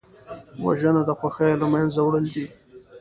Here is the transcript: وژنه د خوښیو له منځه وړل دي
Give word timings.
وژنه 0.65 1.01
د 1.07 1.11
خوښیو 1.19 1.59
له 1.61 1.67
منځه 1.73 1.99
وړل 2.03 2.25
دي 2.33 2.45